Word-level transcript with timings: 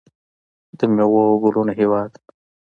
د 0.77 0.79
میوو 0.95 1.21
او 1.29 1.35
ګلونو 1.43 1.71
هیواد. 1.79 2.11